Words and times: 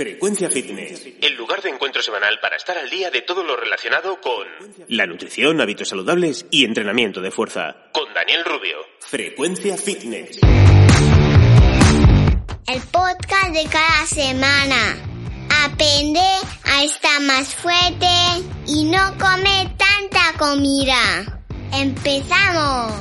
Frecuencia 0.00 0.48
Fitness. 0.48 1.06
El 1.20 1.34
lugar 1.34 1.60
de 1.60 1.68
encuentro 1.68 2.00
semanal 2.00 2.38
para 2.40 2.56
estar 2.56 2.78
al 2.78 2.88
día 2.88 3.10
de 3.10 3.20
todo 3.20 3.44
lo 3.44 3.54
relacionado 3.54 4.18
con 4.18 4.46
La 4.88 5.04
nutrición, 5.04 5.60
hábitos 5.60 5.90
saludables 5.90 6.46
y 6.50 6.64
entrenamiento 6.64 7.20
de 7.20 7.30
fuerza. 7.30 7.76
con 7.92 8.14
Daniel 8.14 8.42
Rubio. 8.46 8.78
Frecuencia 9.00 9.76
Fitness. 9.76 10.40
El 12.66 12.80
podcast 12.90 13.52
de 13.52 13.68
cada 13.70 14.06
semana. 14.06 14.96
Aprende 15.66 16.22
a 16.64 16.82
estar 16.82 17.20
más 17.20 17.54
fuerte 17.54 18.06
y 18.68 18.84
no 18.84 19.18
comer 19.18 19.68
tanta 19.76 20.32
comida. 20.38 21.42
¡Empezamos! 21.74 22.94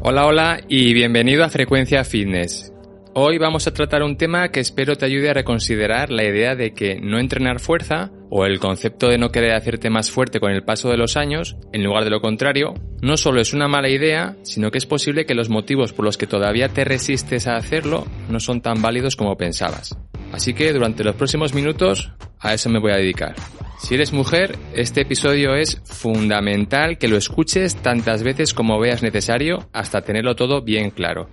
Hola, 0.00 0.24
hola 0.24 0.60
y 0.70 0.94
bienvenido 0.94 1.44
a 1.44 1.50
Frecuencia 1.50 2.02
Fitness. 2.02 2.73
Hoy 3.16 3.38
vamos 3.38 3.68
a 3.68 3.72
tratar 3.72 4.02
un 4.02 4.16
tema 4.16 4.48
que 4.48 4.58
espero 4.58 4.96
te 4.96 5.06
ayude 5.06 5.30
a 5.30 5.34
reconsiderar 5.34 6.10
la 6.10 6.24
idea 6.24 6.56
de 6.56 6.74
que 6.74 7.00
no 7.00 7.20
entrenar 7.20 7.60
fuerza 7.60 8.10
o 8.28 8.44
el 8.44 8.58
concepto 8.58 9.06
de 9.06 9.18
no 9.18 9.28
querer 9.28 9.52
hacerte 9.52 9.88
más 9.88 10.10
fuerte 10.10 10.40
con 10.40 10.50
el 10.50 10.64
paso 10.64 10.88
de 10.88 10.96
los 10.96 11.16
años, 11.16 11.56
en 11.72 11.84
lugar 11.84 12.02
de 12.02 12.10
lo 12.10 12.20
contrario, 12.20 12.74
no 13.02 13.16
solo 13.16 13.40
es 13.40 13.54
una 13.54 13.68
mala 13.68 13.88
idea, 13.88 14.34
sino 14.42 14.72
que 14.72 14.78
es 14.78 14.86
posible 14.86 15.26
que 15.26 15.36
los 15.36 15.48
motivos 15.48 15.92
por 15.92 16.04
los 16.04 16.18
que 16.18 16.26
todavía 16.26 16.70
te 16.70 16.82
resistes 16.82 17.46
a 17.46 17.54
hacerlo 17.54 18.04
no 18.28 18.40
son 18.40 18.60
tan 18.60 18.82
válidos 18.82 19.14
como 19.14 19.36
pensabas. 19.36 19.96
Así 20.32 20.52
que 20.52 20.72
durante 20.72 21.04
los 21.04 21.14
próximos 21.14 21.54
minutos 21.54 22.10
a 22.40 22.52
eso 22.52 22.68
me 22.68 22.80
voy 22.80 22.90
a 22.90 22.96
dedicar. 22.96 23.36
Si 23.78 23.94
eres 23.94 24.12
mujer, 24.12 24.58
este 24.74 25.02
episodio 25.02 25.54
es 25.54 25.80
fundamental 25.84 26.98
que 26.98 27.06
lo 27.06 27.16
escuches 27.16 27.76
tantas 27.76 28.24
veces 28.24 28.54
como 28.54 28.80
veas 28.80 29.04
necesario 29.04 29.68
hasta 29.72 30.02
tenerlo 30.02 30.34
todo 30.34 30.62
bien 30.62 30.90
claro. 30.90 31.28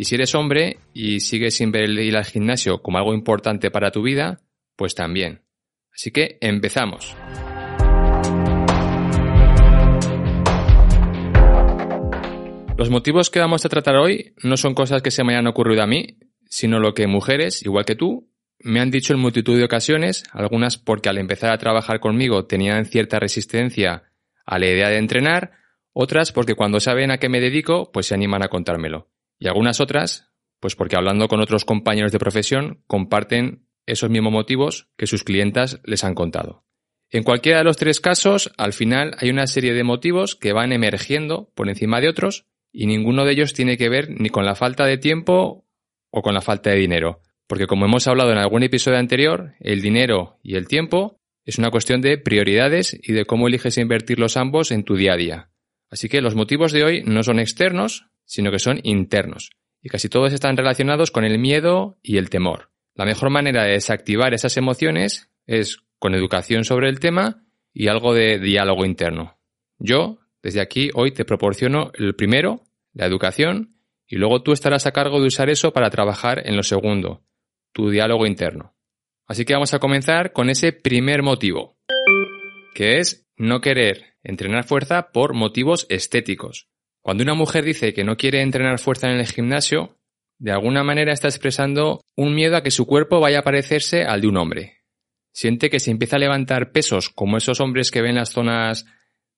Y 0.00 0.04
si 0.04 0.14
eres 0.14 0.36
hombre 0.36 0.78
y 0.94 1.18
sigues 1.18 1.56
sin 1.56 1.72
ver 1.72 1.82
el 1.82 1.98
ir 1.98 2.16
al 2.16 2.24
gimnasio 2.24 2.82
como 2.82 2.98
algo 2.98 3.14
importante 3.14 3.72
para 3.72 3.90
tu 3.90 4.00
vida, 4.00 4.40
pues 4.76 4.94
también. 4.94 5.42
Así 5.92 6.12
que 6.12 6.38
empezamos. 6.40 7.16
Los 12.76 12.90
motivos 12.90 13.28
que 13.28 13.40
vamos 13.40 13.64
a 13.64 13.68
tratar 13.68 13.96
hoy 13.96 14.34
no 14.44 14.56
son 14.56 14.74
cosas 14.74 15.02
que 15.02 15.10
se 15.10 15.24
me 15.24 15.32
hayan 15.32 15.48
ocurrido 15.48 15.82
a 15.82 15.88
mí, 15.88 16.20
sino 16.44 16.78
lo 16.78 16.94
que 16.94 17.08
mujeres, 17.08 17.64
igual 17.64 17.84
que 17.84 17.96
tú, 17.96 18.30
me 18.60 18.78
han 18.78 18.92
dicho 18.92 19.14
en 19.14 19.18
multitud 19.18 19.58
de 19.58 19.64
ocasiones, 19.64 20.22
algunas 20.30 20.78
porque 20.78 21.08
al 21.08 21.18
empezar 21.18 21.50
a 21.50 21.58
trabajar 21.58 21.98
conmigo 21.98 22.46
tenían 22.46 22.84
cierta 22.84 23.18
resistencia 23.18 24.04
a 24.46 24.58
la 24.60 24.66
idea 24.66 24.90
de 24.90 24.98
entrenar, 24.98 25.54
otras 25.92 26.30
porque 26.30 26.54
cuando 26.54 26.78
saben 26.78 27.10
a 27.10 27.18
qué 27.18 27.28
me 27.28 27.40
dedico, 27.40 27.90
pues 27.90 28.06
se 28.06 28.14
animan 28.14 28.44
a 28.44 28.48
contármelo. 28.48 29.08
Y 29.38 29.48
algunas 29.48 29.80
otras, 29.80 30.30
pues 30.60 30.74
porque 30.74 30.96
hablando 30.96 31.28
con 31.28 31.40
otros 31.40 31.64
compañeros 31.64 32.12
de 32.12 32.18
profesión, 32.18 32.82
comparten 32.86 33.66
esos 33.86 34.10
mismos 34.10 34.32
motivos 34.32 34.88
que 34.96 35.06
sus 35.06 35.24
clientas 35.24 35.80
les 35.84 36.04
han 36.04 36.14
contado. 36.14 36.64
En 37.10 37.22
cualquiera 37.22 37.58
de 37.58 37.64
los 37.64 37.78
tres 37.78 38.00
casos, 38.00 38.52
al 38.58 38.74
final 38.74 39.14
hay 39.18 39.30
una 39.30 39.46
serie 39.46 39.72
de 39.72 39.82
motivos 39.82 40.36
que 40.36 40.52
van 40.52 40.72
emergiendo 40.72 41.50
por 41.54 41.68
encima 41.68 42.00
de 42.00 42.08
otros 42.08 42.46
y 42.70 42.86
ninguno 42.86 43.24
de 43.24 43.32
ellos 43.32 43.54
tiene 43.54 43.78
que 43.78 43.88
ver 43.88 44.10
ni 44.10 44.28
con 44.28 44.44
la 44.44 44.54
falta 44.54 44.84
de 44.84 44.98
tiempo 44.98 45.66
o 46.10 46.22
con 46.22 46.34
la 46.34 46.42
falta 46.42 46.70
de 46.70 46.76
dinero. 46.76 47.22
Porque 47.46 47.66
como 47.66 47.86
hemos 47.86 48.06
hablado 48.06 48.30
en 48.30 48.38
algún 48.38 48.62
episodio 48.62 48.98
anterior, 48.98 49.54
el 49.60 49.80
dinero 49.80 50.38
y 50.42 50.56
el 50.56 50.68
tiempo 50.68 51.18
es 51.46 51.56
una 51.56 51.70
cuestión 51.70 52.02
de 52.02 52.18
prioridades 52.18 52.98
y 53.02 53.14
de 53.14 53.24
cómo 53.24 53.48
eliges 53.48 53.78
invertirlos 53.78 54.36
ambos 54.36 54.70
en 54.70 54.84
tu 54.84 54.96
día 54.96 55.14
a 55.14 55.16
día. 55.16 55.50
Así 55.90 56.10
que 56.10 56.20
los 56.20 56.34
motivos 56.34 56.72
de 56.72 56.84
hoy 56.84 57.02
no 57.06 57.22
son 57.22 57.38
externos, 57.38 58.10
sino 58.28 58.52
que 58.52 58.58
son 58.58 58.78
internos. 58.84 59.50
Y 59.82 59.88
casi 59.88 60.08
todos 60.08 60.32
están 60.32 60.56
relacionados 60.56 61.10
con 61.10 61.24
el 61.24 61.38
miedo 61.38 61.98
y 62.02 62.18
el 62.18 62.30
temor. 62.30 62.70
La 62.94 63.04
mejor 63.04 63.30
manera 63.30 63.64
de 63.64 63.72
desactivar 63.72 64.34
esas 64.34 64.56
emociones 64.56 65.30
es 65.46 65.78
con 65.98 66.14
educación 66.14 66.64
sobre 66.64 66.88
el 66.88 67.00
tema 67.00 67.44
y 67.72 67.88
algo 67.88 68.14
de 68.14 68.38
diálogo 68.38 68.84
interno. 68.84 69.38
Yo, 69.78 70.18
desde 70.42 70.60
aquí, 70.60 70.90
hoy 70.94 71.12
te 71.12 71.24
proporciono 71.24 71.90
el 71.94 72.14
primero, 72.14 72.64
la 72.92 73.06
educación, 73.06 73.76
y 74.06 74.16
luego 74.16 74.42
tú 74.42 74.52
estarás 74.52 74.86
a 74.86 74.92
cargo 74.92 75.20
de 75.20 75.26
usar 75.26 75.48
eso 75.48 75.72
para 75.72 75.90
trabajar 75.90 76.46
en 76.46 76.56
lo 76.56 76.62
segundo, 76.62 77.24
tu 77.72 77.90
diálogo 77.90 78.26
interno. 78.26 78.74
Así 79.26 79.44
que 79.44 79.54
vamos 79.54 79.74
a 79.74 79.78
comenzar 79.78 80.32
con 80.32 80.50
ese 80.50 80.72
primer 80.72 81.22
motivo, 81.22 81.78
que 82.74 82.98
es 82.98 83.26
no 83.36 83.60
querer 83.60 84.16
entrenar 84.22 84.64
fuerza 84.64 85.12
por 85.12 85.34
motivos 85.34 85.86
estéticos. 85.88 86.68
Cuando 87.08 87.22
una 87.22 87.32
mujer 87.32 87.64
dice 87.64 87.94
que 87.94 88.04
no 88.04 88.18
quiere 88.18 88.42
entrenar 88.42 88.78
fuerza 88.78 89.10
en 89.10 89.16
el 89.16 89.26
gimnasio, 89.26 89.96
de 90.38 90.52
alguna 90.52 90.84
manera 90.84 91.10
está 91.10 91.26
expresando 91.26 92.04
un 92.14 92.34
miedo 92.34 92.54
a 92.54 92.62
que 92.62 92.70
su 92.70 92.84
cuerpo 92.84 93.18
vaya 93.18 93.38
a 93.38 93.44
parecerse 93.44 94.02
al 94.02 94.20
de 94.20 94.28
un 94.28 94.36
hombre. 94.36 94.82
Siente 95.32 95.70
que 95.70 95.80
si 95.80 95.90
empieza 95.90 96.16
a 96.16 96.18
levantar 96.18 96.70
pesos 96.70 97.08
como 97.08 97.38
esos 97.38 97.60
hombres 97.60 97.90
que 97.90 98.02
ven 98.02 98.16
las 98.16 98.32
zonas 98.32 98.84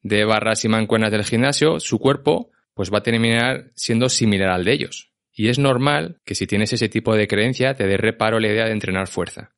de 0.03 0.25
barras 0.25 0.65
y 0.65 0.69
mancuernas 0.69 1.13
del 1.13 1.23
gimnasio, 1.23 1.79
su 1.79 2.01
cuerpo 2.01 2.51
pues 2.75 2.93
va 2.93 2.99
a 2.99 3.03
terminar 3.05 3.71
siendo 3.77 4.09
similar 4.09 4.51
al 4.51 4.65
de 4.65 4.73
ellos. 4.73 5.13
Y 5.33 5.47
es 5.49 5.61
normal 5.61 6.21
que 6.25 6.35
si 6.35 6.49
tienes 6.49 6.73
ese 6.73 6.89
tipo 6.89 7.15
de 7.15 7.29
creencia 7.29 7.77
te 7.77 7.87
dé 7.87 7.97
reparo 7.97 8.41
la 8.41 8.49
idea 8.49 8.65
de 8.65 8.73
entrenar 8.73 9.07
fuerza. 9.07 9.55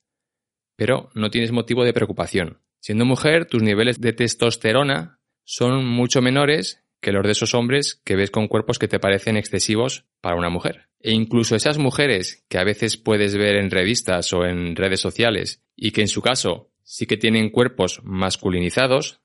Pero 0.76 1.08
no 1.14 1.30
tienes 1.30 1.50
motivo 1.50 1.82
de 1.82 1.94
preocupación. 1.94 2.60
Siendo 2.78 3.06
mujer, 3.06 3.46
tus 3.46 3.62
niveles 3.62 4.02
de 4.02 4.12
testosterona 4.12 5.18
son 5.44 5.86
mucho 5.86 6.20
menores 6.20 6.81
que 7.02 7.12
los 7.12 7.24
de 7.24 7.32
esos 7.32 7.54
hombres 7.54 8.00
que 8.04 8.16
ves 8.16 8.30
con 8.30 8.48
cuerpos 8.48 8.78
que 8.78 8.88
te 8.88 9.00
parecen 9.00 9.36
excesivos 9.36 10.06
para 10.22 10.36
una 10.36 10.48
mujer. 10.48 10.88
E 11.00 11.12
incluso 11.12 11.56
esas 11.56 11.76
mujeres 11.76 12.44
que 12.48 12.58
a 12.58 12.64
veces 12.64 12.96
puedes 12.96 13.36
ver 13.36 13.56
en 13.56 13.70
revistas 13.70 14.32
o 14.32 14.46
en 14.46 14.76
redes 14.76 15.00
sociales 15.00 15.62
y 15.76 15.91
que 15.91 16.02
en 16.02 16.08
su 16.08 16.22
caso 16.22 16.70
sí 16.84 17.06
que 17.06 17.16
tienen 17.16 17.50
cuerpos 17.50 18.00
masculinizados, 18.04 19.20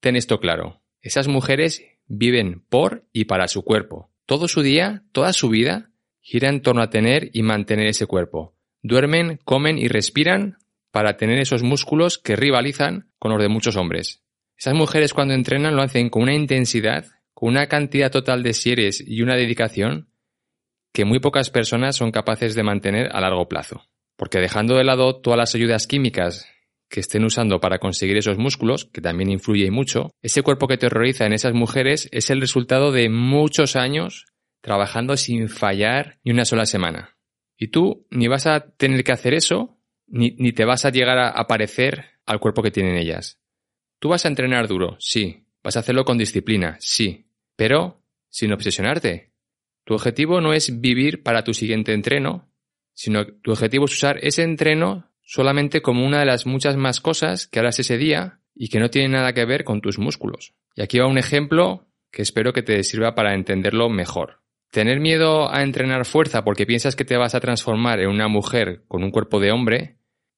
ten 0.00 0.16
esto 0.16 0.40
claro. 0.40 0.80
Esas 1.02 1.28
mujeres 1.28 1.84
viven 2.06 2.64
por 2.68 3.06
y 3.12 3.26
para 3.26 3.46
su 3.46 3.62
cuerpo. 3.62 4.10
Todo 4.24 4.48
su 4.48 4.62
día, 4.62 5.04
toda 5.12 5.32
su 5.34 5.50
vida, 5.50 5.90
gira 6.20 6.48
en 6.48 6.62
torno 6.62 6.82
a 6.82 6.90
tener 6.90 7.30
y 7.34 7.42
mantener 7.42 7.88
ese 7.88 8.06
cuerpo. 8.06 8.56
Duermen, 8.82 9.38
comen 9.44 9.78
y 9.78 9.88
respiran 9.88 10.56
para 10.90 11.18
tener 11.18 11.38
esos 11.38 11.62
músculos 11.62 12.16
que 12.16 12.36
rivalizan 12.36 13.10
con 13.18 13.32
los 13.32 13.42
de 13.42 13.48
muchos 13.48 13.76
hombres. 13.76 14.22
Esas 14.56 14.74
mujeres 14.74 15.12
cuando 15.12 15.34
entrenan 15.34 15.76
lo 15.76 15.82
hacen 15.82 16.08
con 16.10 16.22
una 16.22 16.34
intensidad, 16.34 17.06
con 17.38 17.50
una 17.50 17.68
cantidad 17.68 18.10
total 18.10 18.42
de 18.42 18.52
series 18.52 19.00
y 19.00 19.22
una 19.22 19.36
dedicación 19.36 20.08
que 20.92 21.04
muy 21.04 21.20
pocas 21.20 21.50
personas 21.50 21.94
son 21.94 22.10
capaces 22.10 22.56
de 22.56 22.64
mantener 22.64 23.10
a 23.12 23.20
largo 23.20 23.46
plazo. 23.46 23.84
Porque 24.16 24.40
dejando 24.40 24.74
de 24.74 24.82
lado 24.82 25.20
todas 25.20 25.38
las 25.38 25.54
ayudas 25.54 25.86
químicas 25.86 26.48
que 26.88 26.98
estén 26.98 27.24
usando 27.24 27.60
para 27.60 27.78
conseguir 27.78 28.16
esos 28.16 28.38
músculos, 28.38 28.86
que 28.86 29.00
también 29.00 29.30
influye 29.30 29.70
mucho, 29.70 30.10
ese 30.20 30.42
cuerpo 30.42 30.66
que 30.66 30.78
terroriza 30.78 31.26
en 31.26 31.32
esas 31.32 31.54
mujeres 31.54 32.08
es 32.10 32.28
el 32.30 32.40
resultado 32.40 32.90
de 32.90 33.08
muchos 33.08 33.76
años 33.76 34.26
trabajando 34.60 35.16
sin 35.16 35.48
fallar 35.48 36.18
ni 36.24 36.32
una 36.32 36.44
sola 36.44 36.66
semana. 36.66 37.16
Y 37.56 37.68
tú 37.68 38.04
ni 38.10 38.26
vas 38.26 38.48
a 38.48 38.68
tener 38.70 39.04
que 39.04 39.12
hacer 39.12 39.34
eso, 39.34 39.78
ni, 40.08 40.32
ni 40.38 40.50
te 40.50 40.64
vas 40.64 40.84
a 40.84 40.90
llegar 40.90 41.18
a, 41.18 41.28
a 41.28 41.46
parecer 41.46 42.04
al 42.26 42.40
cuerpo 42.40 42.64
que 42.64 42.72
tienen 42.72 42.96
ellas. 42.96 43.38
Tú 44.00 44.08
vas 44.08 44.24
a 44.24 44.28
entrenar 44.28 44.66
duro, 44.66 44.96
sí. 44.98 45.44
Vas 45.62 45.76
a 45.76 45.80
hacerlo 45.80 46.04
con 46.04 46.18
disciplina, 46.18 46.76
sí. 46.80 47.26
Pero 47.58 48.04
sin 48.30 48.52
obsesionarte. 48.52 49.32
Tu 49.84 49.92
objetivo 49.94 50.40
no 50.40 50.52
es 50.52 50.80
vivir 50.80 51.24
para 51.24 51.42
tu 51.42 51.54
siguiente 51.54 51.92
entreno, 51.92 52.52
sino 52.94 53.26
tu 53.26 53.50
objetivo 53.50 53.86
es 53.86 53.92
usar 53.92 54.18
ese 54.22 54.44
entreno 54.44 55.10
solamente 55.22 55.82
como 55.82 56.06
una 56.06 56.20
de 56.20 56.26
las 56.26 56.46
muchas 56.46 56.76
más 56.76 57.00
cosas 57.00 57.48
que 57.48 57.58
harás 57.58 57.80
ese 57.80 57.98
día 57.98 58.40
y 58.54 58.68
que 58.68 58.78
no 58.78 58.90
tiene 58.90 59.08
nada 59.08 59.32
que 59.32 59.44
ver 59.44 59.64
con 59.64 59.80
tus 59.80 59.98
músculos. 59.98 60.54
Y 60.76 60.82
aquí 60.82 61.00
va 61.00 61.08
un 61.08 61.18
ejemplo 61.18 61.88
que 62.12 62.22
espero 62.22 62.52
que 62.52 62.62
te 62.62 62.84
sirva 62.84 63.16
para 63.16 63.34
entenderlo 63.34 63.88
mejor. 63.88 64.40
Tener 64.70 65.00
miedo 65.00 65.52
a 65.52 65.64
entrenar 65.64 66.04
fuerza 66.04 66.44
porque 66.44 66.64
piensas 66.64 66.94
que 66.94 67.04
te 67.04 67.16
vas 67.16 67.34
a 67.34 67.40
transformar 67.40 67.98
en 67.98 68.08
una 68.08 68.28
mujer 68.28 68.84
con 68.86 69.02
un 69.02 69.10
cuerpo 69.10 69.40
de 69.40 69.50
hombre 69.50 69.96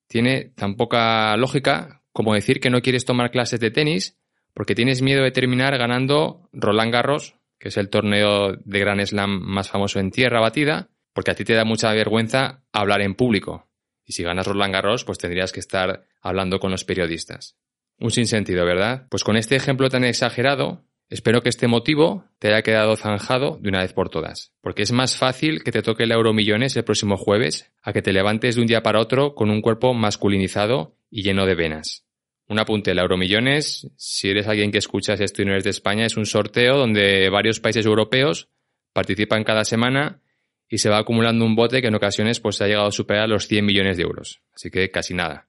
tiene 0.08 0.52
tan 0.56 0.76
poca 0.76 1.36
lógica 1.36 2.02
como 2.12 2.32
decir 2.32 2.60
que 2.60 2.70
no 2.70 2.80
quieres 2.80 3.04
tomar 3.04 3.30
clases 3.30 3.60
de 3.60 3.70
tenis 3.70 4.19
porque 4.54 4.74
tienes 4.74 5.02
miedo 5.02 5.22
de 5.22 5.30
terminar 5.30 5.76
ganando 5.78 6.48
Roland 6.52 6.92
Garros, 6.92 7.36
que 7.58 7.68
es 7.68 7.76
el 7.76 7.90
torneo 7.90 8.56
de 8.56 8.78
Gran 8.78 9.04
Slam 9.06 9.40
más 9.42 9.68
famoso 9.68 10.00
en 10.00 10.10
tierra 10.10 10.40
batida, 10.40 10.88
porque 11.12 11.30
a 11.30 11.34
ti 11.34 11.44
te 11.44 11.54
da 11.54 11.64
mucha 11.64 11.92
vergüenza 11.92 12.64
hablar 12.72 13.02
en 13.02 13.14
público. 13.14 13.68
Y 14.04 14.12
si 14.12 14.22
ganas 14.22 14.46
Roland 14.46 14.72
Garros, 14.72 15.04
pues 15.04 15.18
tendrías 15.18 15.52
que 15.52 15.60
estar 15.60 16.04
hablando 16.20 16.58
con 16.58 16.70
los 16.70 16.84
periodistas. 16.84 17.56
Un 17.98 18.10
sinsentido, 18.10 18.64
¿verdad? 18.64 19.06
Pues 19.10 19.24
con 19.24 19.36
este 19.36 19.56
ejemplo 19.56 19.90
tan 19.90 20.04
exagerado, 20.04 20.84
espero 21.10 21.42
que 21.42 21.50
este 21.50 21.68
motivo 21.68 22.24
te 22.38 22.48
haya 22.48 22.62
quedado 22.62 22.96
zanjado 22.96 23.58
de 23.60 23.68
una 23.68 23.80
vez 23.80 23.92
por 23.92 24.08
todas. 24.08 24.52
Porque 24.62 24.82
es 24.82 24.92
más 24.92 25.16
fácil 25.16 25.62
que 25.62 25.70
te 25.70 25.82
toque 25.82 26.04
el 26.04 26.12
Euromillones 26.12 26.76
el 26.76 26.84
próximo 26.84 27.16
jueves 27.16 27.70
a 27.82 27.92
que 27.92 28.02
te 28.02 28.12
levantes 28.12 28.56
de 28.56 28.62
un 28.62 28.66
día 28.66 28.82
para 28.82 29.00
otro 29.00 29.34
con 29.34 29.50
un 29.50 29.60
cuerpo 29.60 29.92
masculinizado 29.92 30.96
y 31.10 31.22
lleno 31.22 31.44
de 31.44 31.54
venas. 31.54 32.06
Un 32.50 32.58
apunte, 32.58 32.90
el 32.90 32.98
Euromillones, 32.98 33.88
si 33.96 34.28
eres 34.28 34.48
alguien 34.48 34.72
que 34.72 34.78
escuchas 34.78 35.20
esto 35.20 35.40
y 35.40 35.44
no 35.44 35.52
eres 35.52 35.62
de 35.62 35.70
España, 35.70 36.04
es 36.04 36.16
un 36.16 36.26
sorteo 36.26 36.76
donde 36.76 37.30
varios 37.30 37.60
países 37.60 37.86
europeos 37.86 38.48
participan 38.92 39.44
cada 39.44 39.64
semana 39.64 40.20
y 40.68 40.78
se 40.78 40.88
va 40.88 40.98
acumulando 40.98 41.44
un 41.44 41.54
bote 41.54 41.80
que 41.80 41.86
en 41.86 41.94
ocasiones 41.94 42.40
pues 42.40 42.60
ha 42.60 42.66
llegado 42.66 42.88
a 42.88 42.90
superar 42.90 43.28
los 43.28 43.46
100 43.46 43.64
millones 43.64 43.96
de 43.98 44.02
euros. 44.02 44.42
Así 44.52 44.68
que 44.68 44.90
casi 44.90 45.14
nada. 45.14 45.48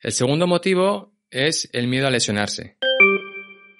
El 0.00 0.12
segundo 0.12 0.46
motivo 0.46 1.14
es 1.30 1.70
el 1.72 1.88
miedo 1.88 2.08
a 2.08 2.10
lesionarse. 2.10 2.76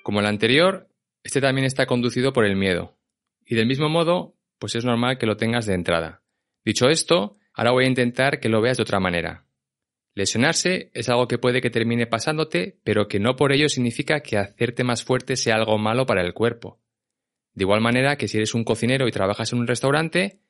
Como 0.02 0.20
el 0.20 0.26
anterior, 0.26 0.88
este 1.22 1.42
también 1.42 1.66
está 1.66 1.84
conducido 1.84 2.32
por 2.32 2.46
el 2.46 2.56
miedo. 2.56 2.96
Y 3.44 3.56
del 3.56 3.66
mismo 3.66 3.90
modo, 3.90 4.38
pues 4.58 4.74
es 4.74 4.86
normal 4.86 5.18
que 5.18 5.26
lo 5.26 5.36
tengas 5.36 5.66
de 5.66 5.74
entrada. 5.74 6.22
Dicho 6.64 6.88
esto, 6.88 7.36
ahora 7.52 7.72
voy 7.72 7.84
a 7.84 7.88
intentar 7.88 8.40
que 8.40 8.48
lo 8.48 8.62
veas 8.62 8.78
de 8.78 8.84
otra 8.84 9.00
manera. 9.00 9.44
Lesionarse 10.14 10.90
es 10.94 11.08
algo 11.08 11.26
que 11.26 11.38
puede 11.38 11.60
que 11.60 11.70
termine 11.70 12.06
pasándote, 12.06 12.78
pero 12.84 13.08
que 13.08 13.18
no 13.18 13.34
por 13.34 13.52
ello 13.52 13.68
significa 13.68 14.20
que 14.20 14.38
hacerte 14.38 14.84
más 14.84 15.02
fuerte 15.02 15.36
sea 15.36 15.56
algo 15.56 15.76
malo 15.76 16.06
para 16.06 16.22
el 16.22 16.34
cuerpo. 16.34 16.80
De 17.52 17.64
igual 17.64 17.80
manera 17.80 18.16
que 18.16 18.28
si 18.28 18.36
eres 18.36 18.54
un 18.54 18.64
cocinero 18.64 19.08
y 19.08 19.12
trabajas 19.12 19.52
en 19.52 19.58
un 19.58 19.66
restaurante, 19.66 20.40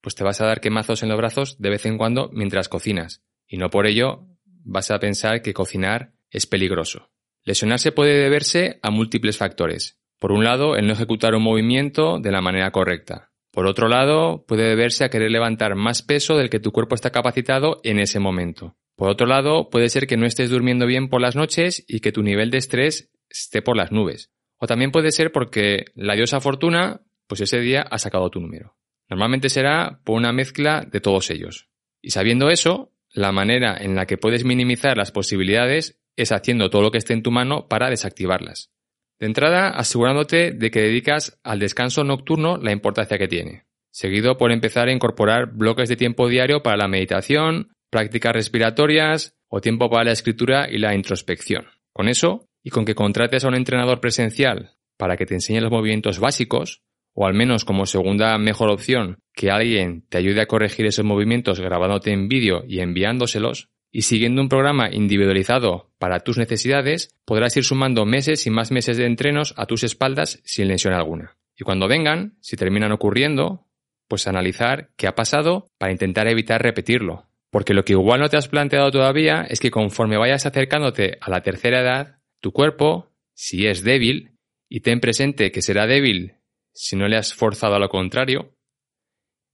pues 0.00 0.14
te 0.14 0.24
vas 0.24 0.40
a 0.40 0.46
dar 0.46 0.60
quemazos 0.60 1.02
en 1.02 1.08
los 1.08 1.18
brazos 1.18 1.60
de 1.60 1.70
vez 1.70 1.86
en 1.86 1.98
cuando 1.98 2.30
mientras 2.32 2.68
cocinas, 2.68 3.22
y 3.48 3.56
no 3.56 3.68
por 3.68 3.86
ello 3.86 4.26
vas 4.44 4.90
a 4.90 4.98
pensar 5.00 5.42
que 5.42 5.54
cocinar 5.54 6.12
es 6.30 6.46
peligroso. 6.46 7.10
Lesionarse 7.44 7.92
puede 7.92 8.14
deberse 8.14 8.78
a 8.82 8.90
múltiples 8.90 9.36
factores. 9.36 9.98
Por 10.18 10.32
un 10.32 10.44
lado, 10.44 10.76
el 10.76 10.86
no 10.86 10.92
ejecutar 10.92 11.34
un 11.34 11.42
movimiento 11.42 12.18
de 12.20 12.30
la 12.30 12.42
manera 12.42 12.70
correcta. 12.70 13.30
Por 13.50 13.66
otro 13.66 13.88
lado, 13.88 14.44
puede 14.46 14.68
deberse 14.68 15.04
a 15.04 15.08
querer 15.08 15.30
levantar 15.30 15.74
más 15.74 16.02
peso 16.02 16.36
del 16.36 16.50
que 16.50 16.60
tu 16.60 16.70
cuerpo 16.70 16.94
está 16.94 17.10
capacitado 17.10 17.80
en 17.82 17.98
ese 17.98 18.20
momento. 18.20 18.76
Por 19.00 19.08
otro 19.08 19.26
lado, 19.26 19.70
puede 19.70 19.88
ser 19.88 20.06
que 20.06 20.18
no 20.18 20.26
estés 20.26 20.50
durmiendo 20.50 20.84
bien 20.84 21.08
por 21.08 21.22
las 21.22 21.34
noches 21.34 21.82
y 21.88 22.00
que 22.00 22.12
tu 22.12 22.22
nivel 22.22 22.50
de 22.50 22.58
estrés 22.58 23.10
esté 23.30 23.62
por 23.62 23.74
las 23.74 23.92
nubes. 23.92 24.30
O 24.58 24.66
también 24.66 24.90
puede 24.90 25.10
ser 25.10 25.32
porque 25.32 25.86
la 25.94 26.16
diosa 26.16 26.38
fortuna, 26.38 27.00
pues 27.26 27.40
ese 27.40 27.60
día 27.60 27.80
ha 27.80 27.96
sacado 27.96 28.28
tu 28.28 28.40
número. 28.40 28.76
Normalmente 29.08 29.48
será 29.48 30.02
por 30.04 30.18
una 30.18 30.34
mezcla 30.34 30.86
de 30.86 31.00
todos 31.00 31.30
ellos. 31.30 31.70
Y 32.02 32.10
sabiendo 32.10 32.50
eso, 32.50 32.92
la 33.10 33.32
manera 33.32 33.74
en 33.80 33.94
la 33.94 34.04
que 34.04 34.18
puedes 34.18 34.44
minimizar 34.44 34.98
las 34.98 35.12
posibilidades 35.12 35.98
es 36.16 36.30
haciendo 36.30 36.68
todo 36.68 36.82
lo 36.82 36.90
que 36.90 36.98
esté 36.98 37.14
en 37.14 37.22
tu 37.22 37.30
mano 37.30 37.68
para 37.68 37.88
desactivarlas. 37.88 38.70
De 39.18 39.24
entrada, 39.24 39.70
asegurándote 39.70 40.52
de 40.52 40.70
que 40.70 40.82
dedicas 40.82 41.40
al 41.42 41.58
descanso 41.58 42.04
nocturno 42.04 42.58
la 42.58 42.72
importancia 42.72 43.16
que 43.16 43.28
tiene. 43.28 43.64
Seguido 43.90 44.36
por 44.36 44.52
empezar 44.52 44.88
a 44.88 44.92
incorporar 44.92 45.54
bloques 45.54 45.88
de 45.88 45.96
tiempo 45.96 46.28
diario 46.28 46.62
para 46.62 46.76
la 46.76 46.86
meditación, 46.86 47.72
prácticas 47.90 48.32
respiratorias 48.32 49.34
o 49.48 49.60
tiempo 49.60 49.90
para 49.90 50.04
la 50.04 50.12
escritura 50.12 50.68
y 50.70 50.78
la 50.78 50.94
introspección. 50.94 51.66
Con 51.92 52.08
eso, 52.08 52.46
y 52.62 52.70
con 52.70 52.84
que 52.84 52.94
contrates 52.94 53.44
a 53.44 53.48
un 53.48 53.54
entrenador 53.54 54.00
presencial 54.00 54.76
para 54.96 55.16
que 55.16 55.26
te 55.26 55.34
enseñe 55.34 55.60
los 55.60 55.70
movimientos 55.70 56.18
básicos, 56.18 56.82
o 57.14 57.26
al 57.26 57.34
menos 57.34 57.64
como 57.64 57.86
segunda 57.86 58.36
mejor 58.38 58.70
opción, 58.70 59.18
que 59.34 59.50
alguien 59.50 60.04
te 60.08 60.18
ayude 60.18 60.42
a 60.42 60.46
corregir 60.46 60.86
esos 60.86 61.04
movimientos 61.04 61.58
grabándote 61.60 62.12
en 62.12 62.28
vídeo 62.28 62.64
y 62.68 62.80
enviándoselos, 62.80 63.68
y 63.92 64.02
siguiendo 64.02 64.40
un 64.40 64.48
programa 64.48 64.88
individualizado 64.92 65.90
para 65.98 66.20
tus 66.20 66.38
necesidades, 66.38 67.10
podrás 67.24 67.56
ir 67.56 67.64
sumando 67.64 68.04
meses 68.04 68.46
y 68.46 68.50
más 68.50 68.70
meses 68.70 68.96
de 68.96 69.06
entrenos 69.06 69.52
a 69.56 69.66
tus 69.66 69.82
espaldas 69.82 70.40
sin 70.44 70.68
lesión 70.68 70.94
alguna. 70.94 71.36
Y 71.56 71.64
cuando 71.64 71.88
vengan, 71.88 72.36
si 72.40 72.56
terminan 72.56 72.92
ocurriendo, 72.92 73.66
pues 74.06 74.28
analizar 74.28 74.90
qué 74.96 75.08
ha 75.08 75.14
pasado 75.14 75.68
para 75.78 75.92
intentar 75.92 76.28
evitar 76.28 76.62
repetirlo, 76.62 77.29
porque 77.50 77.74
lo 77.74 77.84
que 77.84 77.92
igual 77.92 78.20
no 78.20 78.28
te 78.28 78.36
has 78.36 78.48
planteado 78.48 78.90
todavía 78.90 79.46
es 79.48 79.60
que 79.60 79.70
conforme 79.70 80.16
vayas 80.16 80.46
acercándote 80.46 81.18
a 81.20 81.30
la 81.30 81.42
tercera 81.42 81.80
edad, 81.80 82.18
tu 82.40 82.52
cuerpo, 82.52 83.10
si 83.34 83.66
es 83.66 83.82
débil, 83.82 84.38
y 84.68 84.80
ten 84.80 85.00
presente 85.00 85.50
que 85.50 85.62
será 85.62 85.86
débil 85.86 86.36
si 86.72 86.96
no 86.96 87.08
le 87.08 87.16
has 87.16 87.34
forzado 87.34 87.74
a 87.74 87.78
lo 87.78 87.88
contrario, 87.88 88.54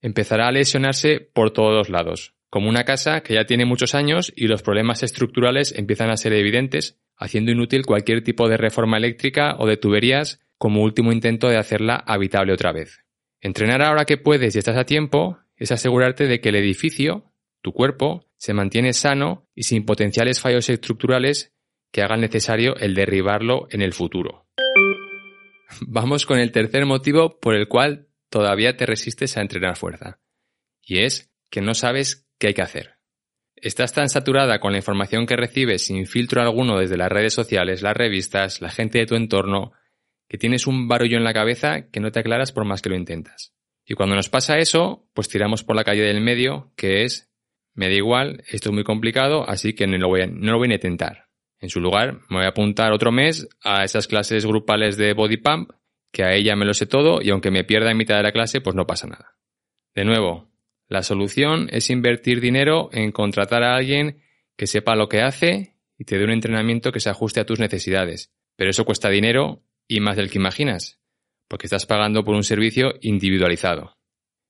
empezará 0.02 0.48
a 0.48 0.52
lesionarse 0.52 1.20
por 1.20 1.52
todos 1.52 1.74
los 1.74 1.88
lados, 1.88 2.34
como 2.50 2.68
una 2.68 2.84
casa 2.84 3.22
que 3.22 3.34
ya 3.34 3.46
tiene 3.46 3.64
muchos 3.64 3.94
años 3.94 4.32
y 4.36 4.46
los 4.46 4.62
problemas 4.62 5.02
estructurales 5.02 5.72
empiezan 5.76 6.10
a 6.10 6.16
ser 6.16 6.32
evidentes, 6.34 7.00
haciendo 7.16 7.50
inútil 7.50 7.86
cualquier 7.86 8.22
tipo 8.22 8.48
de 8.48 8.58
reforma 8.58 8.98
eléctrica 8.98 9.56
o 9.58 9.66
de 9.66 9.76
tuberías 9.76 10.40
como 10.58 10.82
último 10.82 11.12
intento 11.12 11.48
de 11.48 11.56
hacerla 11.56 11.96
habitable 11.96 12.52
otra 12.52 12.72
vez. 12.72 13.04
Entrenar 13.40 13.82
ahora 13.82 14.04
que 14.04 14.16
puedes 14.16 14.54
y 14.54 14.58
estás 14.58 14.76
a 14.76 14.84
tiempo 14.84 15.38
es 15.56 15.72
asegurarte 15.72 16.26
de 16.26 16.40
que 16.40 16.50
el 16.50 16.56
edificio, 16.56 17.32
tu 17.62 17.72
cuerpo 17.72 18.24
se 18.36 18.54
mantiene 18.54 18.92
sano 18.92 19.48
y 19.54 19.64
sin 19.64 19.84
potenciales 19.84 20.40
fallos 20.40 20.68
estructurales 20.68 21.54
que 21.90 22.02
hagan 22.02 22.20
necesario 22.20 22.76
el 22.76 22.94
derribarlo 22.94 23.66
en 23.70 23.82
el 23.82 23.92
futuro. 23.92 24.46
Vamos 25.80 26.26
con 26.26 26.38
el 26.38 26.52
tercer 26.52 26.86
motivo 26.86 27.40
por 27.40 27.54
el 27.54 27.68
cual 27.68 28.08
todavía 28.28 28.76
te 28.76 28.86
resistes 28.86 29.36
a 29.36 29.40
entrenar 29.40 29.76
fuerza. 29.76 30.20
Y 30.82 31.00
es 31.00 31.32
que 31.50 31.60
no 31.60 31.74
sabes 31.74 32.28
qué 32.38 32.48
hay 32.48 32.54
que 32.54 32.62
hacer. 32.62 32.96
Estás 33.56 33.94
tan 33.94 34.08
saturada 34.08 34.60
con 34.60 34.72
la 34.72 34.78
información 34.78 35.26
que 35.26 35.36
recibes 35.36 35.86
sin 35.86 36.06
filtro 36.06 36.42
alguno 36.42 36.78
desde 36.78 36.98
las 36.98 37.10
redes 37.10 37.32
sociales, 37.32 37.82
las 37.82 37.96
revistas, 37.96 38.60
la 38.60 38.70
gente 38.70 38.98
de 38.98 39.06
tu 39.06 39.14
entorno, 39.14 39.72
que 40.28 40.38
tienes 40.38 40.66
un 40.66 40.88
barullo 40.88 41.16
en 41.16 41.24
la 41.24 41.32
cabeza 41.32 41.88
que 41.90 42.00
no 42.00 42.12
te 42.12 42.20
aclaras 42.20 42.52
por 42.52 42.66
más 42.66 42.82
que 42.82 42.90
lo 42.90 42.96
intentas. 42.96 43.54
Y 43.86 43.94
cuando 43.94 44.14
nos 44.14 44.28
pasa 44.28 44.58
eso, 44.58 45.08
pues 45.14 45.28
tiramos 45.28 45.64
por 45.64 45.76
la 45.76 45.84
calle 45.84 46.02
del 46.02 46.20
medio, 46.20 46.72
que 46.76 47.04
es 47.04 47.30
me 47.76 47.88
da 47.88 47.94
igual, 47.94 48.42
esto 48.48 48.70
es 48.70 48.74
muy 48.74 48.84
complicado, 48.84 49.48
así 49.48 49.74
que 49.74 49.86
no 49.86 49.98
lo 49.98 50.08
voy 50.08 50.22
a, 50.22 50.74
intentar. 50.74 51.26
En 51.60 51.68
su 51.68 51.80
lugar, 51.80 52.20
me 52.28 52.38
voy 52.38 52.44
a 52.46 52.48
apuntar 52.48 52.92
otro 52.92 53.12
mes 53.12 53.48
a 53.62 53.84
esas 53.84 54.08
clases 54.08 54.46
grupales 54.46 54.96
de 54.96 55.12
body 55.12 55.36
pump, 55.36 55.70
que 56.10 56.24
a 56.24 56.32
ella 56.32 56.56
me 56.56 56.64
lo 56.64 56.72
sé 56.72 56.86
todo 56.86 57.20
y 57.22 57.30
aunque 57.30 57.50
me 57.50 57.64
pierda 57.64 57.90
en 57.90 57.98
mitad 57.98 58.16
de 58.16 58.22
la 58.22 58.32
clase, 58.32 58.62
pues 58.62 58.74
no 58.74 58.86
pasa 58.86 59.06
nada. 59.06 59.36
De 59.94 60.04
nuevo, 60.04 60.50
la 60.88 61.02
solución 61.02 61.68
es 61.70 61.90
invertir 61.90 62.40
dinero 62.40 62.88
en 62.92 63.12
contratar 63.12 63.62
a 63.62 63.76
alguien 63.76 64.22
que 64.56 64.66
sepa 64.66 64.96
lo 64.96 65.08
que 65.08 65.20
hace 65.20 65.76
y 65.98 66.04
te 66.04 66.16
dé 66.16 66.24
un 66.24 66.30
entrenamiento 66.30 66.92
que 66.92 67.00
se 67.00 67.10
ajuste 67.10 67.40
a 67.40 67.46
tus 67.46 67.60
necesidades. 67.60 68.32
Pero 68.56 68.70
eso 68.70 68.86
cuesta 68.86 69.10
dinero 69.10 69.62
y 69.86 70.00
más 70.00 70.16
del 70.16 70.30
que 70.30 70.38
imaginas, 70.38 71.00
porque 71.46 71.66
estás 71.66 71.84
pagando 71.84 72.24
por 72.24 72.34
un 72.34 72.44
servicio 72.44 72.94
individualizado. 73.02 73.96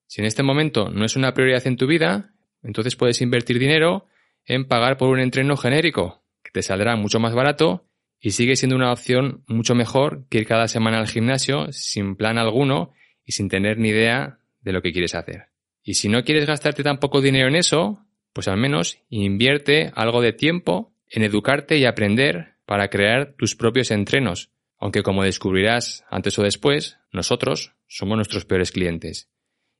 Si 0.06 0.20
en 0.20 0.26
este 0.26 0.44
momento 0.44 0.90
no 0.90 1.04
es 1.04 1.16
una 1.16 1.34
prioridad 1.34 1.66
en 1.66 1.76
tu 1.76 1.88
vida, 1.88 2.35
entonces 2.66 2.96
puedes 2.96 3.20
invertir 3.22 3.58
dinero 3.58 4.06
en 4.44 4.66
pagar 4.66 4.96
por 4.96 5.08
un 5.08 5.20
entreno 5.20 5.56
genérico, 5.56 6.22
que 6.42 6.50
te 6.50 6.62
saldrá 6.62 6.96
mucho 6.96 7.20
más 7.20 7.34
barato 7.34 7.86
y 8.20 8.32
sigue 8.32 8.56
siendo 8.56 8.76
una 8.76 8.92
opción 8.92 9.44
mucho 9.46 9.74
mejor 9.74 10.26
que 10.28 10.38
ir 10.38 10.46
cada 10.46 10.68
semana 10.68 10.98
al 10.98 11.08
gimnasio 11.08 11.72
sin 11.72 12.16
plan 12.16 12.38
alguno 12.38 12.92
y 13.24 13.32
sin 13.32 13.48
tener 13.48 13.78
ni 13.78 13.90
idea 13.90 14.38
de 14.60 14.72
lo 14.72 14.82
que 14.82 14.92
quieres 14.92 15.14
hacer. 15.14 15.48
Y 15.82 15.94
si 15.94 16.08
no 16.08 16.24
quieres 16.24 16.46
gastarte 16.46 16.82
tan 16.82 16.98
poco 16.98 17.20
dinero 17.20 17.48
en 17.48 17.56
eso, 17.56 18.04
pues 18.32 18.48
al 18.48 18.56
menos 18.56 18.98
invierte 19.08 19.92
algo 19.94 20.20
de 20.20 20.32
tiempo 20.32 20.92
en 21.08 21.22
educarte 21.22 21.78
y 21.78 21.84
aprender 21.84 22.56
para 22.64 22.88
crear 22.88 23.34
tus 23.36 23.54
propios 23.54 23.92
entrenos, 23.92 24.50
aunque 24.78 25.02
como 25.02 25.22
descubrirás 25.22 26.04
antes 26.10 26.36
o 26.38 26.42
después, 26.42 26.98
nosotros 27.12 27.74
somos 27.86 28.16
nuestros 28.16 28.44
peores 28.44 28.72
clientes. 28.72 29.28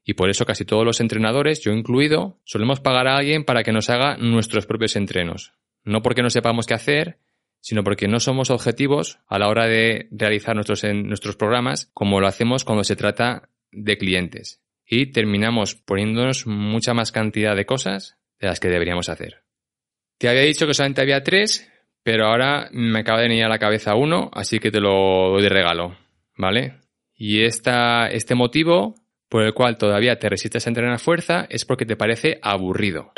Y 0.08 0.14
por 0.14 0.30
eso 0.30 0.46
casi 0.46 0.64
todos 0.64 0.84
los 0.84 1.00
entrenadores, 1.00 1.60
yo 1.64 1.72
incluido, 1.72 2.38
solemos 2.44 2.78
pagar 2.78 3.08
a 3.08 3.16
alguien 3.16 3.44
para 3.44 3.64
que 3.64 3.72
nos 3.72 3.90
haga 3.90 4.16
nuestros 4.16 4.64
propios 4.64 4.94
entrenos. 4.94 5.52
No 5.82 6.00
porque 6.00 6.22
no 6.22 6.30
sepamos 6.30 6.66
qué 6.66 6.74
hacer, 6.74 7.18
sino 7.60 7.82
porque 7.82 8.06
no 8.06 8.20
somos 8.20 8.50
objetivos 8.50 9.18
a 9.26 9.40
la 9.40 9.48
hora 9.48 9.66
de 9.66 10.06
realizar 10.12 10.54
nuestros, 10.54 10.84
nuestros 10.84 11.34
programas 11.34 11.90
como 11.92 12.20
lo 12.20 12.28
hacemos 12.28 12.64
cuando 12.64 12.84
se 12.84 12.94
trata 12.94 13.50
de 13.72 13.98
clientes. 13.98 14.62
Y 14.86 15.06
terminamos 15.06 15.74
poniéndonos 15.74 16.46
mucha 16.46 16.94
más 16.94 17.10
cantidad 17.10 17.56
de 17.56 17.66
cosas 17.66 18.16
de 18.38 18.46
las 18.46 18.60
que 18.60 18.68
deberíamos 18.68 19.08
hacer. 19.08 19.42
Te 20.18 20.28
había 20.28 20.42
dicho 20.42 20.68
que 20.68 20.74
solamente 20.74 21.00
había 21.00 21.24
tres, 21.24 21.68
pero 22.04 22.26
ahora 22.26 22.68
me 22.70 23.00
acaba 23.00 23.22
de 23.22 23.28
venir 23.28 23.44
a 23.44 23.48
la 23.48 23.58
cabeza 23.58 23.96
uno, 23.96 24.30
así 24.32 24.60
que 24.60 24.70
te 24.70 24.80
lo 24.80 25.30
doy 25.30 25.42
de 25.42 25.48
regalo, 25.48 25.98
¿vale? 26.36 26.78
Y 27.16 27.42
esta, 27.42 28.06
este 28.06 28.36
motivo 28.36 28.94
por 29.28 29.42
el 29.42 29.54
cual 29.54 29.78
todavía 29.78 30.18
te 30.18 30.28
resistes 30.28 30.66
a 30.66 30.70
entrenar 30.70 30.98
fuerza 30.98 31.46
es 31.50 31.64
porque 31.64 31.86
te 31.86 31.96
parece 31.96 32.38
aburrido. 32.42 33.12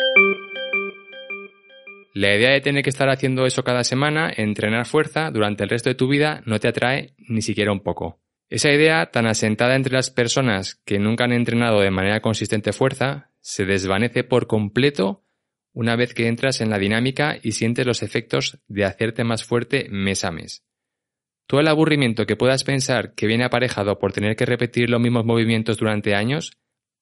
La 2.15 2.35
idea 2.35 2.51
de 2.51 2.61
tener 2.61 2.83
que 2.83 2.91
estar 2.91 3.09
haciendo 3.11 3.47
eso 3.47 3.63
cada 3.63 3.85
semana, 3.85 4.33
entrenar 4.35 4.87
fuerza 4.87 5.31
durante 5.31 5.63
el 5.63 5.71
resto 5.71 5.91
de 5.91 5.95
tu 5.95 6.09
vida, 6.09 6.43
no 6.47 6.59
te 6.59 6.69
atrae 6.69 7.15
ni 7.19 7.43
siquiera 7.43 7.71
un 7.71 7.81
poco. 7.81 8.21
Esa 8.49 8.73
idea, 8.73 9.11
tan 9.11 9.27
asentada 9.27 9.77
entre 9.77 9.93
las 9.93 10.11
personas 10.11 10.81
que 10.87 10.99
nunca 10.99 11.25
han 11.25 11.33
entrenado 11.33 11.81
de 11.81 11.91
manera 11.91 12.21
consistente 12.21 12.73
fuerza, 12.73 13.31
se 13.41 13.67
desvanece 13.67 14.25
por 14.25 14.47
completo 14.47 15.23
una 15.73 15.97
vez 15.97 16.15
que 16.15 16.27
entras 16.27 16.61
en 16.61 16.71
la 16.71 16.79
dinámica 16.79 17.37
y 17.43 17.53
sientes 17.53 17.87
los 17.87 18.03
efectos 18.03 18.59
de 18.67 18.85
hacerte 18.85 19.23
más 19.23 19.45
fuerte 19.45 19.87
mes 19.91 20.25
a 20.25 20.33
mes. 20.33 20.65
Todo 21.49 21.61
el 21.61 21.69
aburrimiento 21.69 22.27
que 22.27 22.37
puedas 22.37 22.63
pensar 22.63 23.15
que 23.15 23.27
viene 23.27 23.45
aparejado 23.45 23.99
por 23.99 24.13
tener 24.13 24.37
que 24.37 24.45
repetir 24.45 24.91
los 24.91 25.01
mismos 25.01 25.25
movimientos 25.25 25.79
durante 25.79 26.15
años, 26.15 26.53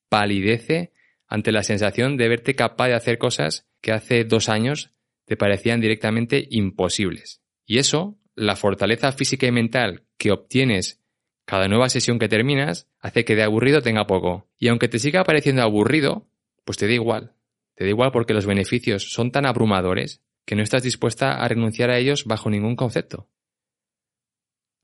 palidece 0.09 0.93
ante 1.27 1.51
la 1.51 1.65
sensación 1.65 2.17
de 2.17 2.29
verte 2.29 2.55
capaz 2.55 2.87
de 2.87 2.95
hacer 2.95 3.19
cosas 3.19 3.67
que 3.81 3.91
hace 3.91 4.23
dos 4.23 4.49
años 4.49 4.93
te 5.25 5.37
parecían 5.37 5.81
directamente 5.81 6.47
imposibles. 6.49 7.43
Y 7.67 7.79
eso, 7.79 8.21
la 8.37 8.55
fortaleza 8.55 9.11
física 9.11 9.49
y 9.49 9.51
mental 9.51 10.05
que 10.17 10.31
obtienes 10.31 11.03
cada 11.45 11.67
nueva 11.67 11.89
sesión 11.89 12.21
que 12.21 12.29
terminas, 12.29 12.89
hace 13.01 13.25
que 13.25 13.35
de 13.35 13.43
aburrido 13.43 13.83
tenga 13.83 14.07
poco. 14.07 14.49
Y 14.59 14.69
aunque 14.69 14.87
te 14.87 15.01
siga 15.01 15.25
pareciendo 15.25 15.63
aburrido, 15.63 16.29
pues 16.65 16.79
te 16.79 16.87
da 16.87 16.93
igual. 16.93 17.33
Te 17.75 17.83
da 17.83 17.91
igual 17.91 18.13
porque 18.13 18.33
los 18.33 18.47
beneficios 18.47 19.11
son 19.11 19.33
tan 19.33 19.45
abrumadores 19.45 20.23
que 20.45 20.55
no 20.55 20.63
estás 20.63 20.85
dispuesta 20.85 21.33
a 21.33 21.49
renunciar 21.49 21.91
a 21.91 21.99
ellos 21.99 22.27
bajo 22.27 22.49
ningún 22.49 22.77
concepto. 22.77 23.29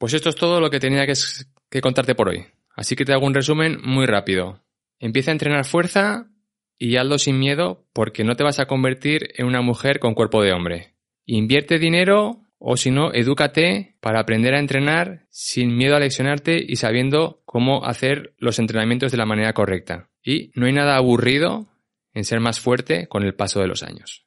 Pues 0.02 0.14
esto 0.14 0.30
es 0.30 0.34
todo 0.34 0.60
lo 0.60 0.68
que 0.68 0.80
tenía 0.80 1.06
que, 1.06 1.12
que 1.70 1.80
contarte 1.80 2.16
por 2.16 2.28
hoy. 2.28 2.44
Así 2.74 2.96
que 2.96 3.04
te 3.04 3.12
hago 3.12 3.24
un 3.24 3.34
resumen 3.34 3.78
muy 3.84 4.04
rápido. 4.04 4.60
Empieza 4.98 5.30
a 5.30 5.32
entrenar 5.32 5.64
fuerza 5.64 6.26
y 6.76 6.96
hazlo 6.96 7.18
sin 7.18 7.38
miedo 7.38 7.86
porque 7.92 8.24
no 8.24 8.34
te 8.34 8.42
vas 8.42 8.58
a 8.58 8.66
convertir 8.66 9.28
en 9.36 9.46
una 9.46 9.62
mujer 9.62 10.00
con 10.00 10.14
cuerpo 10.14 10.42
de 10.42 10.52
hombre. 10.52 10.96
Invierte 11.24 11.78
dinero 11.78 12.40
o 12.58 12.76
si 12.76 12.90
no, 12.90 13.14
edúcate 13.14 13.94
para 14.00 14.18
aprender 14.18 14.54
a 14.54 14.58
entrenar 14.58 15.28
sin 15.30 15.76
miedo 15.76 15.94
a 15.94 16.00
lesionarte 16.00 16.60
y 16.66 16.74
sabiendo 16.74 17.40
cómo 17.44 17.84
hacer 17.84 18.34
los 18.38 18.58
entrenamientos 18.58 19.12
de 19.12 19.18
la 19.18 19.26
manera 19.26 19.52
correcta. 19.52 20.10
Y 20.20 20.50
no 20.56 20.66
hay 20.66 20.72
nada 20.72 20.96
aburrido 20.96 21.68
en 22.12 22.24
ser 22.24 22.40
más 22.40 22.58
fuerte 22.58 23.06
con 23.06 23.22
el 23.22 23.36
paso 23.36 23.60
de 23.60 23.68
los 23.68 23.84
años. 23.84 24.26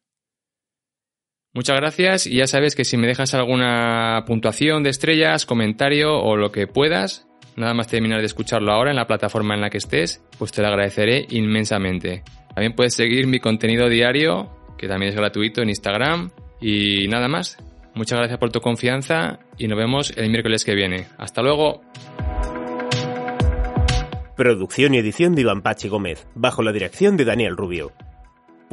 Muchas 1.56 1.78
gracias 1.78 2.28
y 2.28 2.36
ya 2.36 2.48
sabes 2.48 2.76
que 2.76 2.84
si 2.84 2.98
me 2.98 3.08
dejas 3.08 3.34
alguna 3.34 4.26
puntuación 4.28 4.84
de 4.84 4.90
estrellas, 4.90 5.46
comentario 5.46 6.20
o 6.20 6.36
lo 6.36 6.52
que 6.52 6.68
puedas, 6.68 7.28
nada 7.56 7.74
más 7.74 7.88
terminar 7.88 8.20
de 8.20 8.26
escucharlo 8.26 8.74
ahora 8.74 8.92
en 8.92 8.98
la 8.98 9.08
plataforma 9.08 9.56
en 9.56 9.62
la 9.62 9.70
que 9.70 9.78
estés, 9.78 10.22
pues 10.38 10.52
te 10.52 10.62
lo 10.62 10.68
agradeceré 10.68 11.26
inmensamente. 11.30 12.24
También 12.54 12.74
puedes 12.74 12.94
seguir 12.94 13.26
mi 13.28 13.40
contenido 13.40 13.88
diario, 13.88 14.50
que 14.78 14.90
también 14.90 15.12
es 15.12 15.16
gratuito 15.16 15.62
en 15.62 15.70
Instagram. 15.70 16.32
Y 16.60 17.08
nada 17.08 17.30
más. 17.30 17.58
Muchas 17.94 18.20
gracias 18.20 18.38
por 18.40 18.52
tu 18.52 18.60
confianza 18.60 19.40
y 19.58 19.70
nos 19.70 19.78
vemos 19.78 20.12
el 20.18 20.30
miércoles 20.30 20.66
que 20.66 20.76
viene. 20.76 21.08
Hasta 21.18 21.42
luego. 21.42 21.82
Producción 24.36 24.94
y 24.94 24.98
edición 24.98 25.36
de 25.36 25.42
Iván 25.42 25.62
Pachi 25.62 25.88
Gómez, 25.88 26.28
bajo 26.36 26.62
la 26.62 26.74
dirección 26.74 27.16
de 27.16 27.24
Daniel 27.24 27.56
Rubio. 27.56 27.94